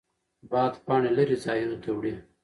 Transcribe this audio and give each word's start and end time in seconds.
باد 0.49 0.73
پاڼې 0.85 1.11
لرې 1.17 1.37
ځایونو 1.45 1.77
ته 1.83 1.89
وړي. 1.95 2.13